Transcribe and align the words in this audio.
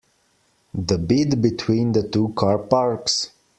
The 0.73 0.97
bit 0.97 1.39
between 1.43 1.91
the 1.91 2.01
two 2.09 2.29
car 2.35 2.57
parks? 2.57 3.29